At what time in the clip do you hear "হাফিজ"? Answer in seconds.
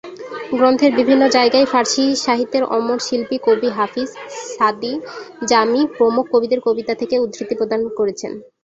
3.77-4.09